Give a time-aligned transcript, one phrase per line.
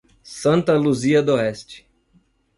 [0.35, 1.85] Santa Luzia d'Oeste